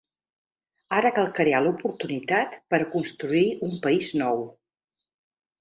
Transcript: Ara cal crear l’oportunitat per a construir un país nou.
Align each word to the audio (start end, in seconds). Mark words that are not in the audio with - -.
Ara 0.99 1.11
cal 1.17 1.27
crear 1.39 1.59
l’oportunitat 1.65 2.57
per 2.73 2.81
a 2.81 2.89
construir 2.97 3.45
un 3.69 3.77
país 3.87 4.11
nou. 4.23 4.43